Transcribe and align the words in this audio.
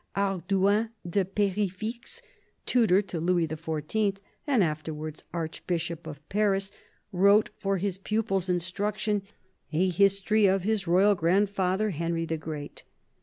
Hardouin 0.15 0.89
de 1.07 1.23
Per6fixe, 1.23 2.23
tutor 2.65 3.03
to 3.03 3.19
Louis 3.19 3.45
XIV. 3.47 4.17
and 4.47 4.63
after 4.63 4.91
wards 4.95 5.23
Archbishop 5.31 6.07
of 6.07 6.27
Paris, 6.27 6.71
wrote 7.11 7.51
for 7.59 7.77
his 7.77 7.99
pupil's 7.99 8.49
instruction 8.49 9.21
a 9.71 9.89
history 9.89 10.47
of 10.47 10.63
his 10.63 10.87
royal 10.87 11.13
grandfather, 11.13 11.91
Henry 11.91 12.25
the 12.25 12.37
Great. 12.37 12.83